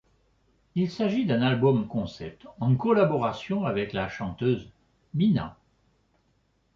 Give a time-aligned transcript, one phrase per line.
[0.73, 4.67] Il s'agit d'un album-concept en collaboration avec la chanteuse
[5.13, 5.59] Mina.